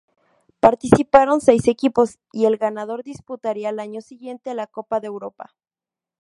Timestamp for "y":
2.31-2.45